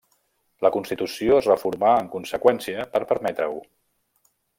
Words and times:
La 0.65 0.69
constitució 0.75 1.35
es 1.41 1.49
reformà 1.49 1.91
en 2.05 2.09
conseqüència 2.15 2.87
per 2.95 3.03
permetre-ho. 3.13 3.61